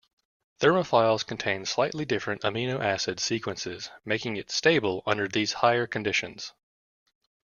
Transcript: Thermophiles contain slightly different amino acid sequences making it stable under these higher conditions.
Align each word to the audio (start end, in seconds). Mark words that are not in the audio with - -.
Thermophiles 0.59 1.23
contain 1.23 1.63
slightly 1.63 2.05
different 2.05 2.41
amino 2.41 2.83
acid 2.83 3.19
sequences 3.19 3.91
making 4.03 4.35
it 4.35 4.49
stable 4.49 5.03
under 5.05 5.27
these 5.27 5.53
higher 5.53 5.85
conditions. 5.85 6.53